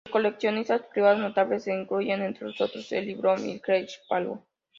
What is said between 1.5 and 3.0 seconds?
se incluyen, entre otros,